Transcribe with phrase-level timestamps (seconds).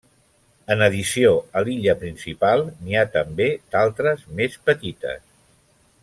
[0.75, 5.23] En addició a l'illa principal, n'hi ha també d'altres més petites.